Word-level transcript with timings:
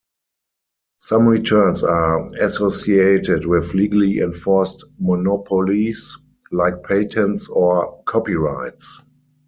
Some 0.97 1.27
returns 1.27 1.83
are 1.83 2.25
associated 2.41 3.45
with 3.45 3.75
legally 3.75 4.17
enforced 4.17 4.83
monopolies 4.97 6.17
like 6.51 6.81
patents 6.81 7.47
or 7.49 8.01
copyrights. 8.05 8.99